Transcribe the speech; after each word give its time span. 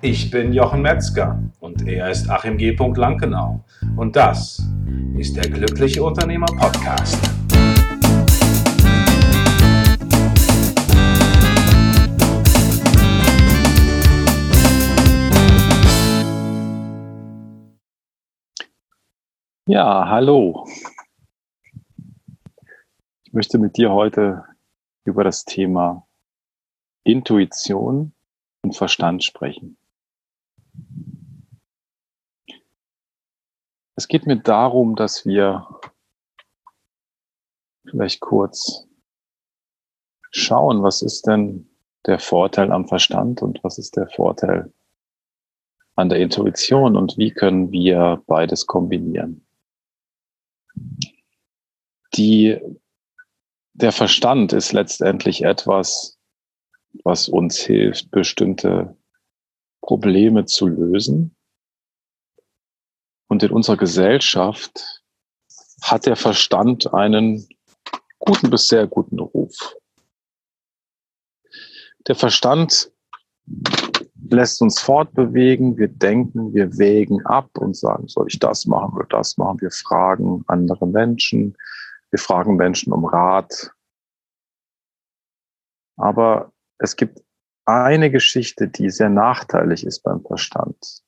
Ich 0.00 0.30
bin 0.30 0.52
Jochen 0.52 0.80
Metzger 0.82 1.42
und 1.58 1.88
er 1.88 2.08
ist 2.08 2.30
Achim 2.30 2.56
G. 2.56 2.70
Lankenau. 2.70 3.64
Und 3.96 4.14
das 4.14 4.62
ist 5.16 5.34
der 5.34 5.50
Glückliche 5.50 6.04
Unternehmer 6.04 6.46
Podcast. 6.46 7.18
Ja, 19.66 20.08
hallo. 20.08 20.64
Ich 23.24 23.32
möchte 23.32 23.58
mit 23.58 23.76
dir 23.76 23.90
heute 23.90 24.44
über 25.04 25.24
das 25.24 25.44
Thema 25.44 26.06
Intuition 27.02 28.12
und 28.62 28.76
Verstand 28.76 29.24
sprechen. 29.24 29.76
Es 33.98 34.06
geht 34.06 34.28
mir 34.28 34.36
darum, 34.36 34.94
dass 34.94 35.26
wir 35.26 35.66
vielleicht 37.84 38.20
kurz 38.20 38.86
schauen, 40.30 40.84
was 40.84 41.02
ist 41.02 41.26
denn 41.26 41.68
der 42.06 42.20
Vorteil 42.20 42.70
am 42.70 42.86
Verstand 42.86 43.42
und 43.42 43.58
was 43.64 43.76
ist 43.76 43.96
der 43.96 44.06
Vorteil 44.06 44.72
an 45.96 46.10
der 46.10 46.20
Intuition 46.20 46.96
und 46.96 47.18
wie 47.18 47.32
können 47.32 47.72
wir 47.72 48.22
beides 48.28 48.66
kombinieren. 48.68 49.44
Die, 52.14 52.56
der 53.72 53.90
Verstand 53.90 54.52
ist 54.52 54.70
letztendlich 54.70 55.42
etwas, 55.42 56.20
was 57.02 57.28
uns 57.28 57.58
hilft, 57.58 58.12
bestimmte 58.12 58.96
Probleme 59.80 60.44
zu 60.44 60.68
lösen 60.68 61.34
und 63.28 63.42
in 63.42 63.50
unserer 63.50 63.76
Gesellschaft 63.76 65.02
hat 65.82 66.06
der 66.06 66.16
Verstand 66.16 66.92
einen 66.92 67.46
guten 68.18 68.50
bis 68.50 68.68
sehr 68.68 68.86
guten 68.86 69.20
Ruf. 69.20 69.76
Der 72.06 72.14
Verstand 72.14 72.90
lässt 74.30 74.60
uns 74.60 74.80
fortbewegen, 74.80 75.76
wir 75.78 75.88
denken, 75.88 76.52
wir 76.54 76.76
wägen 76.78 77.24
ab 77.26 77.50
und 77.58 77.76
sagen, 77.76 78.08
soll 78.08 78.26
ich 78.28 78.38
das 78.38 78.66
machen 78.66 78.94
oder 78.96 79.06
das 79.06 79.36
machen? 79.36 79.60
Wir 79.60 79.70
fragen 79.70 80.44
andere 80.48 80.86
Menschen, 80.86 81.56
wir 82.10 82.18
fragen 82.18 82.56
Menschen 82.56 82.92
um 82.92 83.04
Rat. 83.04 83.70
Aber 85.96 86.52
es 86.78 86.96
gibt 86.96 87.22
eine 87.64 88.10
Geschichte, 88.10 88.68
die 88.68 88.90
sehr 88.90 89.10
nachteilig 89.10 89.84
ist 89.84 90.00
beim 90.00 90.22
Verstand. 90.22 91.02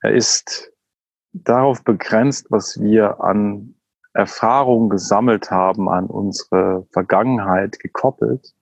Er 0.00 0.12
ist 0.12 0.72
darauf 1.32 1.82
begrenzt, 1.84 2.46
was 2.50 2.80
wir 2.80 3.20
an 3.20 3.74
Erfahrungen 4.12 4.88
gesammelt 4.88 5.50
haben, 5.50 5.88
an 5.88 6.06
unsere 6.06 6.86
Vergangenheit 6.92 7.78
gekoppelt. 7.78 8.54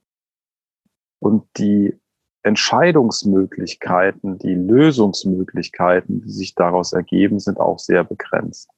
Und 1.21 1.47
die 1.57 1.99
Entscheidungsmöglichkeiten, 2.43 4.39
die 4.39 4.55
Lösungsmöglichkeiten, 4.55 6.23
die 6.23 6.31
sich 6.31 6.55
daraus 6.55 6.93
ergeben, 6.93 7.39
sind 7.39 7.59
auch 7.59 7.79
sehr 7.79 8.05
begrenzt. 8.05 8.69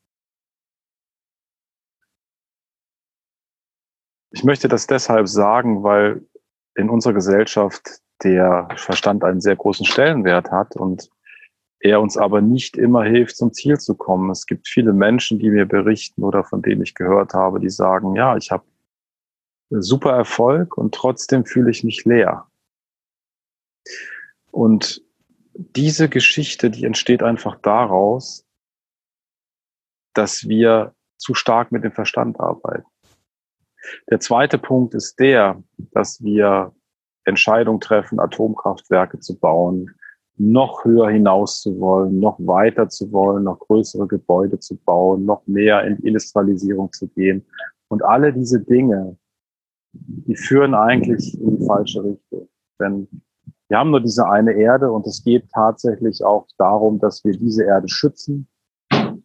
Ich 4.31 4.45
möchte 4.45 4.69
das 4.69 4.87
deshalb 4.87 5.29
sagen, 5.29 5.83
weil 5.83 6.27
in 6.75 6.91
unserer 6.91 7.15
Gesellschaft 7.15 8.03
der 8.23 8.69
Verstand 8.77 9.25
einen 9.25 9.41
sehr 9.41 9.57
großen 9.57 9.87
Stellenwert 9.87 10.51
hat 10.51 10.77
und 10.77 11.11
er 11.81 12.01
uns 12.01 12.17
aber 12.17 12.41
nicht 12.41 12.77
immer 12.77 13.05
hilft, 13.05 13.37
zum 13.37 13.53
Ziel 13.53 13.79
zu 13.79 13.95
kommen. 13.95 14.31
Es 14.31 14.47
gibt 14.47 14.69
viele 14.69 14.93
Menschen, 14.93 15.39
die 15.39 15.51
mir 15.51 15.67
berichten 15.67 16.25
oder 16.25 16.45
von 16.45 16.63
denen 16.63 16.83
ich 16.83 16.95
gehört 16.95 17.35
habe, 17.35 17.61
die 17.61 17.71
sagen, 17.71 18.15
ja, 18.17 18.37
ich 18.37 18.51
habe 18.51 18.65
super 19.71 20.13
Erfolg 20.13 20.77
und 20.77 20.95
trotzdem 20.95 21.45
fühle 21.45 21.71
ich 21.71 21.85
mich 21.85 22.05
leer. 22.05 22.47
Und 24.51 25.03
diese 25.53 26.09
Geschichte, 26.09 26.71
die 26.71 26.85
entsteht 26.85 27.23
einfach 27.23 27.57
daraus, 27.61 28.47
dass 30.15 30.49
wir 30.49 30.95
zu 31.19 31.35
stark 31.35 31.73
mit 31.73 31.85
dem 31.85 31.93
Verstand 31.93 32.41
arbeiten. 32.41 32.87
Der 34.11 34.21
zweite 34.21 34.59
Punkt 34.59 34.95
ist 34.95 35.19
der, 35.21 35.63
dass 35.77 36.23
wir 36.23 36.75
Entscheidungen 37.25 37.81
treffen, 37.81 38.21
Atomkraftwerke 38.21 39.21
zu 39.21 39.39
bauen, 39.39 39.95
noch 40.39 40.85
höher 40.85 41.11
hinaus 41.11 41.63
zu 41.63 41.81
wollen, 41.81 42.21
noch 42.21 42.39
weiter 42.41 42.89
zu 42.89 43.11
wollen, 43.13 43.45
noch 43.45 43.59
größere 43.59 44.07
Gebäude 44.07 44.59
zu 44.59 44.77
bauen, 44.77 45.25
noch 45.25 45.47
mehr 45.47 45.85
in 45.85 45.97
die 45.97 46.09
Industrialisierung 46.09 46.93
zu 46.93 47.09
gehen. 47.09 47.45
Und 47.89 48.05
alle 48.05 48.33
diese 48.33 48.61
Dinge, 48.61 49.17
die 49.93 50.37
führen 50.37 50.75
eigentlich 50.75 51.39
in 51.41 51.59
die 51.59 51.67
falsche 51.67 52.05
Richtung. 52.05 52.49
Denn 52.79 53.09
wir 53.69 53.79
haben 53.79 53.91
nur 53.91 54.01
diese 54.01 54.29
eine 54.29 54.53
Erde 54.53 54.93
und 54.93 55.07
es 55.07 55.25
geht 55.25 55.49
tatsächlich 55.51 56.23
auch 56.23 56.47
darum, 56.59 56.99
dass 56.99 57.25
wir 57.25 57.33
diese 57.33 57.65
Erde 57.65 57.89
schützen 57.89 58.47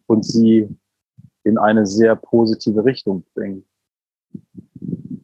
und 0.06 0.24
sie 0.24 0.68
in 1.44 1.58
eine 1.58 1.86
sehr 1.86 2.16
positive 2.16 2.84
Richtung 2.84 3.24
bringen. 3.34 3.64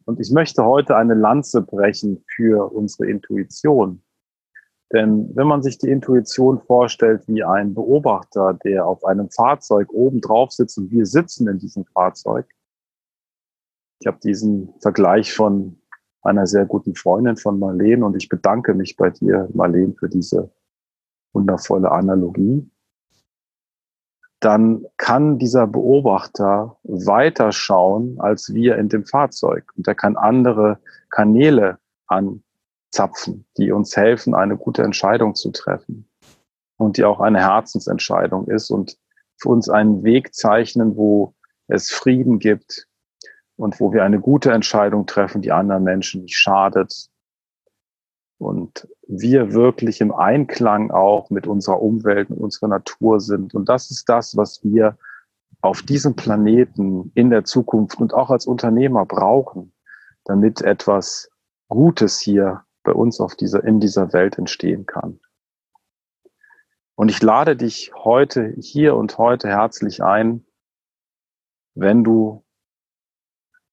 Und 0.05 0.19
ich 0.19 0.31
möchte 0.31 0.63
heute 0.63 0.95
eine 0.95 1.13
Lanze 1.13 1.61
brechen 1.61 2.23
für 2.35 2.71
unsere 2.71 3.09
Intuition. 3.09 4.01
Denn 4.91 5.29
wenn 5.35 5.47
man 5.47 5.61
sich 5.61 5.77
die 5.77 5.89
Intuition 5.89 6.59
vorstellt 6.61 7.27
wie 7.27 7.43
ein 7.43 7.75
Beobachter, 7.75 8.55
der 8.63 8.87
auf 8.87 9.05
einem 9.05 9.29
Fahrzeug 9.29 9.91
oben 9.91 10.19
drauf 10.19 10.51
sitzt 10.51 10.77
und 10.77 10.89
wir 10.89 11.05
sitzen 11.05 11.47
in 11.47 11.59
diesem 11.59 11.85
Fahrzeug, 11.85 12.47
ich 13.99 14.07
habe 14.07 14.19
diesen 14.23 14.73
Vergleich 14.79 15.33
von 15.33 15.79
einer 16.21 16.47
sehr 16.47 16.65
guten 16.65 16.95
Freundin 16.95 17.37
von 17.37 17.59
Marlene 17.59 18.05
und 18.05 18.15
ich 18.15 18.29
bedanke 18.29 18.73
mich 18.73 18.95
bei 18.97 19.09
dir, 19.09 19.47
Marlene, 19.53 19.93
für 19.93 20.09
diese 20.09 20.51
wundervolle 21.33 21.91
Analogie. 21.91 22.69
Dann 24.39 24.85
kann 24.97 25.37
dieser 25.37 25.67
Beobachter 25.67 26.77
weiter 26.83 27.51
schauen 27.51 28.19
als 28.19 28.53
wir 28.53 28.77
in 28.77 28.89
dem 28.89 29.05
Fahrzeug 29.05 29.71
und 29.75 29.87
er 29.87 29.95
kann 29.95 30.15
andere 30.15 30.79
Kanäle 31.09 31.77
an 32.07 32.43
zapfen, 32.91 33.45
die 33.57 33.71
uns 33.71 33.95
helfen, 33.95 34.33
eine 34.33 34.57
gute 34.57 34.83
Entscheidung 34.83 35.35
zu 35.35 35.51
treffen 35.51 36.09
und 36.77 36.97
die 36.97 37.03
auch 37.03 37.19
eine 37.19 37.39
Herzensentscheidung 37.39 38.47
ist 38.47 38.69
und 38.69 38.97
für 39.37 39.49
uns 39.49 39.69
einen 39.69 40.03
Weg 40.03 40.33
zeichnen, 40.33 40.95
wo 40.95 41.35
es 41.67 41.91
Frieden 41.91 42.39
gibt 42.39 42.87
und 43.55 43.79
wo 43.79 43.93
wir 43.93 44.03
eine 44.03 44.19
gute 44.19 44.51
Entscheidung 44.51 45.05
treffen, 45.05 45.41
die 45.41 45.51
anderen 45.51 45.83
Menschen 45.83 46.21
nicht 46.21 46.37
schadet 46.37 47.09
und 48.39 48.87
wir 49.07 49.53
wirklich 49.53 50.01
im 50.01 50.13
Einklang 50.13 50.91
auch 50.91 51.29
mit 51.29 51.45
unserer 51.45 51.81
Umwelt, 51.81 52.29
mit 52.29 52.39
unserer 52.39 52.69
Natur 52.69 53.19
sind. 53.19 53.53
Und 53.53 53.69
das 53.69 53.91
ist 53.91 54.07
das, 54.07 54.37
was 54.37 54.63
wir 54.63 54.97
auf 55.61 55.81
diesem 55.81 56.15
Planeten 56.15 57.11
in 57.15 57.29
der 57.29 57.43
Zukunft 57.43 57.99
und 57.99 58.13
auch 58.13 58.29
als 58.29 58.47
Unternehmer 58.47 59.05
brauchen, 59.05 59.73
damit 60.23 60.61
etwas 60.61 61.29
Gutes 61.67 62.19
hier 62.19 62.63
bei 62.89 62.95
uns 62.95 63.19
auf 63.19 63.35
dieser, 63.35 63.63
in 63.63 63.79
dieser 63.79 64.13
Welt 64.13 64.39
entstehen 64.39 64.87
kann. 64.87 65.19
Und 66.95 67.09
ich 67.09 67.21
lade 67.21 67.55
dich 67.55 67.91
heute, 67.93 68.55
hier 68.59 68.95
und 68.95 69.19
heute 69.19 69.47
herzlich 69.47 70.01
ein, 70.01 70.43
wenn 71.75 72.03
du 72.03 72.43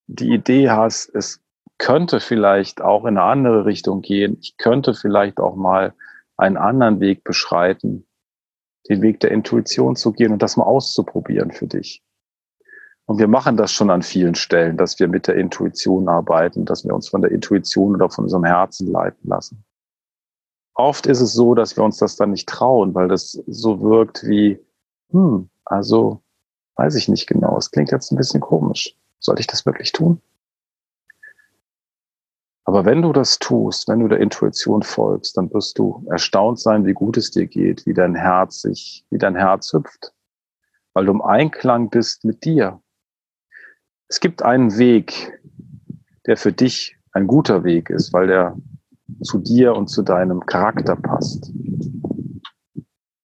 die 0.05 0.29
Idee 0.29 0.69
hast, 0.69 1.09
es 1.15 1.41
könnte 1.79 2.19
vielleicht 2.19 2.79
auch 2.79 3.05
in 3.05 3.17
eine 3.17 3.23
andere 3.23 3.65
Richtung 3.65 4.01
gehen. 4.01 4.37
Ich 4.39 4.55
könnte 4.57 4.93
vielleicht 4.93 5.39
auch 5.39 5.55
mal 5.55 5.95
einen 6.37 6.57
anderen 6.57 6.99
Weg 6.99 7.23
beschreiten, 7.23 8.07
den 8.87 9.01
Weg 9.01 9.19
der 9.19 9.31
Intuition 9.31 9.95
zu 9.95 10.13
gehen 10.13 10.31
und 10.31 10.43
das 10.43 10.57
mal 10.57 10.65
auszuprobieren 10.65 11.51
für 11.51 11.65
dich. 11.65 12.03
Und 13.07 13.19
wir 13.19 13.29
machen 13.29 13.55
das 13.55 13.71
schon 13.71 13.89
an 13.89 14.01
vielen 14.01 14.35
Stellen, 14.35 14.75
dass 14.75 14.99
wir 14.99 15.07
mit 15.07 15.27
der 15.27 15.35
Intuition 15.35 16.09
arbeiten, 16.09 16.65
dass 16.65 16.83
wir 16.83 16.93
uns 16.93 17.07
von 17.07 17.21
der 17.21 17.31
Intuition 17.31 17.95
oder 17.95 18.09
von 18.09 18.25
unserem 18.25 18.43
Herzen 18.43 18.91
leiten 18.91 19.29
lassen. 19.29 19.63
Oft 20.73 21.07
ist 21.07 21.21
es 21.21 21.31
so, 21.31 21.55
dass 21.55 21.77
wir 21.77 21.85
uns 21.85 21.97
das 21.97 22.17
dann 22.17 22.31
nicht 22.31 22.49
trauen, 22.49 22.93
weil 22.93 23.07
das 23.07 23.31
so 23.47 23.81
wirkt 23.81 24.25
wie, 24.25 24.59
hm, 25.11 25.49
also 25.63 26.21
weiß 26.75 26.95
ich 26.95 27.07
nicht 27.07 27.27
genau. 27.27 27.57
Es 27.57 27.71
klingt 27.71 27.91
jetzt 27.91 28.11
ein 28.11 28.17
bisschen 28.17 28.41
komisch. 28.41 28.93
Soll 29.19 29.39
ich 29.39 29.47
das 29.47 29.65
wirklich 29.65 29.93
tun? 29.93 30.21
Aber 32.65 32.83
wenn 32.83 33.01
du 33.01 33.13
das 33.13 33.39
tust, 33.39 33.87
wenn 33.87 34.01
du 34.01 34.09
der 34.09 34.19
Intuition 34.19 34.83
folgst, 34.83 35.37
dann 35.37 35.51
wirst 35.53 35.79
du 35.79 36.05
erstaunt 36.11 36.59
sein, 36.59 36.85
wie 36.85 36.93
gut 36.93 37.15
es 37.15 37.31
dir 37.31 37.47
geht, 37.47 37.85
wie 37.85 37.93
dein 37.93 38.15
Herz 38.15 38.63
sich, 38.63 39.05
wie 39.09 39.17
dein 39.17 39.37
Herz 39.37 39.71
hüpft, 39.71 40.13
weil 40.91 41.05
du 41.05 41.13
im 41.13 41.21
Einklang 41.21 41.89
bist 41.89 42.25
mit 42.25 42.43
dir, 42.43 42.81
es 44.09 44.19
gibt 44.19 44.43
einen 44.43 44.77
Weg, 44.77 45.39
der 46.25 46.37
für 46.37 46.53
dich 46.53 46.97
ein 47.11 47.27
guter 47.27 47.63
Weg 47.63 47.89
ist, 47.89 48.13
weil 48.13 48.27
der 48.27 48.57
zu 49.21 49.39
dir 49.39 49.75
und 49.75 49.87
zu 49.87 50.01
deinem 50.01 50.45
Charakter 50.45 50.95
passt. 50.95 51.51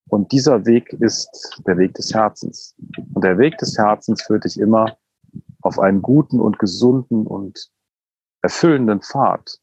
Und 0.07 0.31
dieser 0.31 0.65
Weg 0.65 0.94
ist 0.94 1.62
der 1.65 1.77
Weg 1.77 1.94
des 1.95 2.13
Herzens. 2.13 2.75
Und 3.13 3.24
der 3.24 3.38
Weg 3.38 3.57
des 3.57 3.77
Herzens 3.77 4.21
führt 4.21 4.45
dich 4.45 4.59
immer 4.59 4.97
auf 5.62 5.80
einen 5.80 6.01
guten 6.01 6.39
und 6.39 6.59
gesunden 6.59 7.25
und 7.25 7.71
erfüllenden 8.41 9.01
Pfad. 9.01 9.59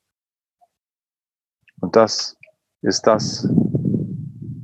Und 1.81 1.97
das 1.97 2.37
ist 2.83 3.07
das, 3.07 3.49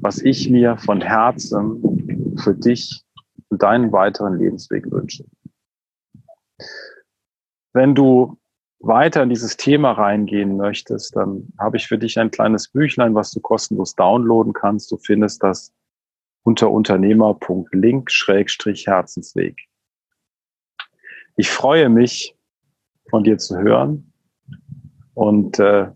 was 0.01 0.19
ich 0.19 0.51
mir 0.51 0.77
von 0.79 1.01
Herzen 1.01 2.35
für 2.43 2.55
dich 2.55 3.05
und 3.49 3.63
deinen 3.63 3.93
weiteren 3.93 4.39
Lebensweg 4.39 4.91
wünsche. 4.91 5.25
Wenn 7.77 7.95
du 7.95 8.37
weiter 8.79 9.23
in 9.23 9.29
dieses 9.29 9.59
Thema 9.59 9.93
reingehen 9.93 10.57
möchtest, 10.57 11.15
dann 11.15 11.53
habe 11.59 11.77
ich 11.77 11.87
für 11.87 11.99
dich 11.99 12.19
ein 12.19 12.31
kleines 12.31 12.69
Büchlein, 12.69 13.15
was 13.15 13.33
du 13.33 13.41
kostenlos 13.41 13.95
downloaden 13.95 14.55
kannst. 14.55 14.91
Du 14.91 14.97
findest 14.97 15.43
das 15.43 15.75
unter 16.43 16.71
unternehmer.link-herzensweg. 16.71 19.69
Ich 21.37 21.51
freue 21.51 21.91
mich, 21.91 22.35
von 23.11 23.25
dir 23.25 23.37
zu 23.37 23.59
hören 23.59 24.11
und 25.13 25.59
äh, 25.59 25.91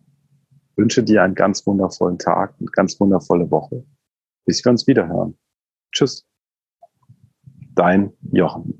wünsche 0.77 1.03
dir 1.03 1.23
einen 1.23 1.35
ganz 1.35 1.67
wundervollen 1.67 2.19
Tag, 2.19 2.57
eine 2.61 2.69
ganz 2.73 3.01
wundervolle 3.01 3.51
Woche, 3.51 3.87
bis 4.45 4.63
wir 4.63 4.71
uns 4.71 4.87
wieder 4.87 5.09
hören. 5.09 5.39
Tschüss. 5.93 6.27
Dein 7.75 8.13
Jochen. 8.33 8.80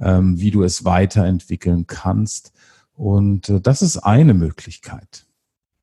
ähm, 0.00 0.40
wie 0.40 0.50
du 0.50 0.62
es 0.62 0.84
weiterentwickeln 0.84 1.86
kannst. 1.86 2.52
Und 2.94 3.48
äh, 3.48 3.60
das 3.60 3.82
ist 3.82 3.98
eine 3.98 4.34
Möglichkeit. 4.34 5.26